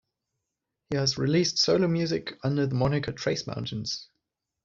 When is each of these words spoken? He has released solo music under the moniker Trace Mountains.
He 0.89 0.95
has 0.95 1.19
released 1.19 1.59
solo 1.59 1.87
music 1.87 2.39
under 2.43 2.65
the 2.65 2.73
moniker 2.73 3.11
Trace 3.11 3.45
Mountains. 3.45 4.09